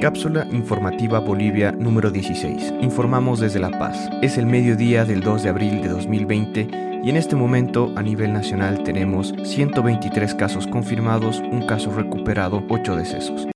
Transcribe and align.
Cápsula 0.00 0.46
informativa 0.52 1.18
Bolivia 1.18 1.72
número 1.72 2.12
16. 2.12 2.74
Informamos 2.82 3.40
desde 3.40 3.58
La 3.58 3.76
Paz. 3.80 4.08
Es 4.22 4.38
el 4.38 4.46
mediodía 4.46 5.04
del 5.04 5.22
2 5.22 5.42
de 5.42 5.48
abril 5.48 5.82
de 5.82 5.88
2020 5.88 7.00
y 7.02 7.10
en 7.10 7.16
este 7.16 7.34
momento 7.34 7.92
a 7.96 8.02
nivel 8.04 8.32
nacional 8.32 8.84
tenemos 8.84 9.34
123 9.42 10.36
casos 10.36 10.68
confirmados, 10.68 11.40
un 11.40 11.66
caso 11.66 11.90
recuperado, 11.90 12.62
8 12.68 12.94
decesos. 12.94 13.48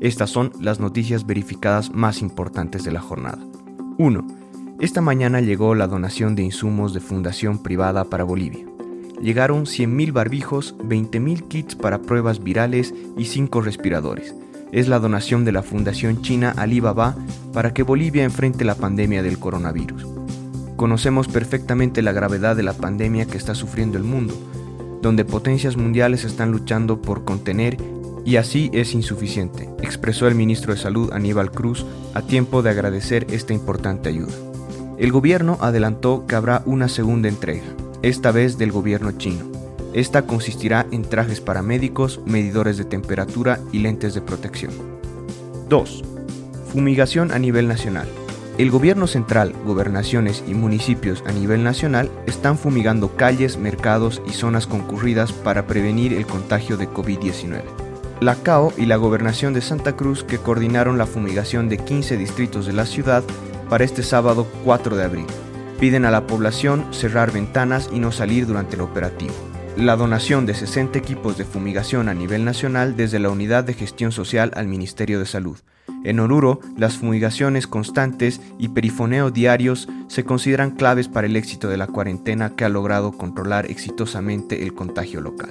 Estas 0.00 0.30
son 0.30 0.50
las 0.60 0.80
noticias 0.80 1.24
verificadas 1.24 1.92
más 1.92 2.20
importantes 2.20 2.82
de 2.82 2.90
la 2.90 3.00
jornada. 3.00 3.38
1. 3.98 4.26
Esta 4.80 5.00
mañana 5.00 5.40
llegó 5.40 5.76
la 5.76 5.86
donación 5.86 6.34
de 6.34 6.42
insumos 6.42 6.92
de 6.92 6.98
fundación 6.98 7.62
privada 7.62 8.02
para 8.02 8.24
Bolivia. 8.24 8.66
Llegaron 9.22 9.66
100.000 9.66 10.12
barbijos, 10.12 10.76
20.000 10.78 11.46
kits 11.46 11.76
para 11.76 12.02
pruebas 12.02 12.42
virales 12.42 12.92
y 13.16 13.26
5 13.26 13.60
respiradores 13.60 14.34
es 14.74 14.88
la 14.88 14.98
donación 14.98 15.44
de 15.44 15.52
la 15.52 15.62
Fundación 15.62 16.20
China 16.20 16.52
Alibaba 16.56 17.14
para 17.52 17.72
que 17.72 17.84
Bolivia 17.84 18.24
enfrente 18.24 18.64
la 18.64 18.74
pandemia 18.74 19.22
del 19.22 19.38
coronavirus. 19.38 20.04
Conocemos 20.74 21.28
perfectamente 21.28 22.02
la 22.02 22.10
gravedad 22.10 22.56
de 22.56 22.64
la 22.64 22.72
pandemia 22.72 23.26
que 23.26 23.38
está 23.38 23.54
sufriendo 23.54 23.96
el 23.96 24.02
mundo, 24.02 24.34
donde 25.00 25.24
potencias 25.24 25.76
mundiales 25.76 26.24
están 26.24 26.50
luchando 26.50 27.00
por 27.00 27.24
contener 27.24 27.76
y 28.24 28.34
así 28.36 28.68
es 28.72 28.94
insuficiente, 28.94 29.70
expresó 29.80 30.26
el 30.26 30.34
ministro 30.34 30.74
de 30.74 30.80
Salud 30.80 31.12
Aníbal 31.12 31.52
Cruz 31.52 31.86
a 32.12 32.22
tiempo 32.22 32.62
de 32.62 32.70
agradecer 32.70 33.28
esta 33.30 33.52
importante 33.52 34.08
ayuda. 34.08 34.34
El 34.98 35.12
gobierno 35.12 35.56
adelantó 35.60 36.26
que 36.26 36.34
habrá 36.34 36.62
una 36.66 36.88
segunda 36.88 37.28
entrega, 37.28 37.64
esta 38.02 38.32
vez 38.32 38.58
del 38.58 38.72
gobierno 38.72 39.12
chino. 39.12 39.53
Esta 39.94 40.22
consistirá 40.22 40.86
en 40.90 41.02
trajes 41.02 41.40
para 41.40 41.62
médicos, 41.62 42.20
medidores 42.26 42.76
de 42.76 42.84
temperatura 42.84 43.60
y 43.70 43.78
lentes 43.78 44.12
de 44.14 44.20
protección. 44.20 44.72
2. 45.68 46.02
Fumigación 46.72 47.30
a 47.30 47.38
nivel 47.38 47.68
nacional. 47.68 48.08
El 48.58 48.72
gobierno 48.72 49.06
central, 49.06 49.54
gobernaciones 49.64 50.42
y 50.48 50.54
municipios 50.54 51.22
a 51.26 51.32
nivel 51.32 51.62
nacional 51.62 52.10
están 52.26 52.58
fumigando 52.58 53.14
calles, 53.16 53.56
mercados 53.56 54.20
y 54.26 54.32
zonas 54.32 54.66
concurridas 54.66 55.32
para 55.32 55.68
prevenir 55.68 56.12
el 56.12 56.26
contagio 56.26 56.76
de 56.76 56.88
COVID-19. 56.88 57.62
La 58.20 58.34
CAO 58.34 58.72
y 58.76 58.86
la 58.86 58.96
gobernación 58.96 59.54
de 59.54 59.60
Santa 59.60 59.94
Cruz 59.94 60.24
que 60.24 60.38
coordinaron 60.38 60.98
la 60.98 61.06
fumigación 61.06 61.68
de 61.68 61.78
15 61.78 62.16
distritos 62.16 62.66
de 62.66 62.72
la 62.72 62.86
ciudad 62.86 63.22
para 63.70 63.84
este 63.84 64.02
sábado 64.02 64.46
4 64.64 64.96
de 64.96 65.04
abril. 65.04 65.26
Piden 65.78 66.04
a 66.04 66.10
la 66.10 66.26
población 66.26 66.84
cerrar 66.92 67.30
ventanas 67.30 67.90
y 67.92 68.00
no 68.00 68.10
salir 68.10 68.46
durante 68.46 68.74
el 68.74 68.82
operativo 68.82 69.34
la 69.76 69.96
donación 69.96 70.46
de 70.46 70.54
60 70.54 70.98
equipos 70.98 71.36
de 71.36 71.44
fumigación 71.44 72.08
a 72.08 72.14
nivel 72.14 72.44
nacional 72.44 72.96
desde 72.96 73.18
la 73.18 73.30
Unidad 73.30 73.64
de 73.64 73.74
Gestión 73.74 74.12
Social 74.12 74.52
al 74.54 74.68
Ministerio 74.68 75.18
de 75.18 75.26
Salud. 75.26 75.58
En 76.04 76.20
Oruro, 76.20 76.60
las 76.76 76.96
fumigaciones 76.96 77.66
constantes 77.66 78.40
y 78.58 78.68
perifoneo 78.68 79.30
diarios 79.30 79.88
se 80.08 80.24
consideran 80.24 80.72
claves 80.72 81.08
para 81.08 81.26
el 81.26 81.34
éxito 81.34 81.68
de 81.68 81.76
la 81.76 81.86
cuarentena 81.86 82.54
que 82.54 82.64
ha 82.64 82.68
logrado 82.68 83.12
controlar 83.12 83.70
exitosamente 83.70 84.62
el 84.62 84.74
contagio 84.74 85.20
local. 85.20 85.50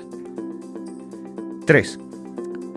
3. 1.65 1.99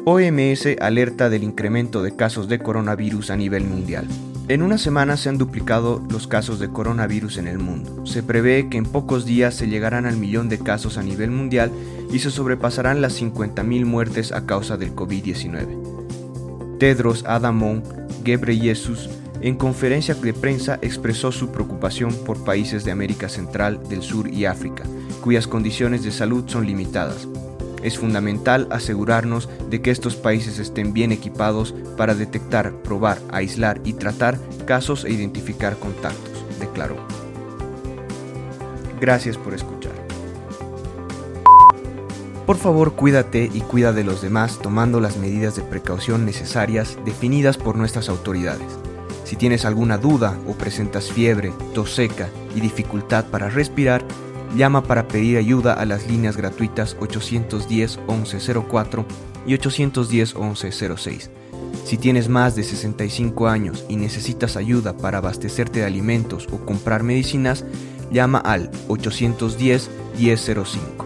OMS 0.04 0.66
alerta 0.80 1.28
del 1.28 1.44
incremento 1.44 2.02
de 2.02 2.16
casos 2.16 2.48
de 2.48 2.58
coronavirus 2.58 3.30
a 3.30 3.36
nivel 3.36 3.64
mundial. 3.64 4.06
En 4.48 4.62
una 4.62 4.78
semana 4.78 5.16
se 5.16 5.28
han 5.28 5.38
duplicado 5.38 6.00
los 6.08 6.28
casos 6.28 6.60
de 6.60 6.68
coronavirus 6.68 7.38
en 7.38 7.48
el 7.48 7.58
mundo. 7.58 8.06
Se 8.06 8.22
prevé 8.22 8.68
que 8.68 8.78
en 8.78 8.84
pocos 8.84 9.24
días 9.24 9.56
se 9.56 9.66
llegarán 9.66 10.06
al 10.06 10.16
millón 10.16 10.48
de 10.48 10.60
casos 10.60 10.98
a 10.98 11.02
nivel 11.02 11.32
mundial 11.32 11.72
y 12.12 12.20
se 12.20 12.30
sobrepasarán 12.30 13.02
las 13.02 13.20
50.000 13.20 13.84
muertes 13.84 14.30
a 14.30 14.46
causa 14.46 14.76
del 14.76 14.94
COVID-19. 14.94 16.78
Tedros 16.78 17.24
Adamon 17.24 17.82
Ghebreyesus 18.22 19.10
en 19.40 19.56
conferencia 19.56 20.14
de 20.14 20.32
prensa 20.32 20.78
expresó 20.80 21.32
su 21.32 21.50
preocupación 21.50 22.14
por 22.24 22.44
países 22.44 22.84
de 22.84 22.92
América 22.92 23.28
Central, 23.28 23.80
del 23.88 24.02
Sur 24.02 24.28
y 24.28 24.44
África, 24.44 24.84
cuyas 25.22 25.48
condiciones 25.48 26.04
de 26.04 26.12
salud 26.12 26.44
son 26.46 26.66
limitadas, 26.66 27.26
es 27.82 27.98
fundamental 27.98 28.66
asegurarnos 28.70 29.48
de 29.70 29.82
que 29.82 29.90
estos 29.90 30.16
países 30.16 30.58
estén 30.58 30.92
bien 30.92 31.12
equipados 31.12 31.74
para 31.96 32.14
detectar, 32.14 32.72
probar, 32.82 33.18
aislar 33.30 33.80
y 33.84 33.92
tratar 33.92 34.38
casos 34.66 35.04
e 35.04 35.12
identificar 35.12 35.76
contactos, 35.76 36.44
declaró. 36.60 36.96
Gracias 39.00 39.36
por 39.36 39.54
escuchar. 39.54 39.92
Por 42.46 42.56
favor, 42.58 42.92
cuídate 42.92 43.50
y 43.52 43.60
cuida 43.60 43.92
de 43.92 44.04
los 44.04 44.22
demás 44.22 44.60
tomando 44.62 45.00
las 45.00 45.16
medidas 45.16 45.56
de 45.56 45.62
precaución 45.62 46.24
necesarias 46.24 46.96
definidas 47.04 47.56
por 47.58 47.76
nuestras 47.76 48.08
autoridades. 48.08 48.78
Si 49.24 49.34
tienes 49.34 49.64
alguna 49.64 49.98
duda 49.98 50.38
o 50.46 50.52
presentas 50.52 51.10
fiebre, 51.10 51.52
tos 51.74 51.92
seca 51.92 52.28
y 52.54 52.60
dificultad 52.60 53.24
para 53.24 53.50
respirar, 53.50 54.04
Llama 54.54 54.82
para 54.82 55.08
pedir 55.08 55.38
ayuda 55.38 55.72
a 55.74 55.84
las 55.84 56.06
líneas 56.06 56.36
gratuitas 56.36 56.96
810-1104 56.98 59.04
y 59.46 59.54
810-1106. 59.54 61.30
Si 61.84 61.96
tienes 61.96 62.28
más 62.28 62.54
de 62.56 62.64
65 62.64 63.48
años 63.48 63.84
y 63.88 63.96
necesitas 63.96 64.56
ayuda 64.56 64.96
para 64.96 65.18
abastecerte 65.18 65.80
de 65.80 65.86
alimentos 65.86 66.46
o 66.52 66.64
comprar 66.64 67.02
medicinas, 67.02 67.64
llama 68.10 68.38
al 68.38 68.70
810-1005. 68.88 71.05